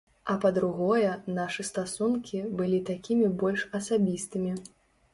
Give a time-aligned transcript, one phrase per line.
[0.33, 4.61] А па-другое, нашы стасункі былі такімі больш асабістымі.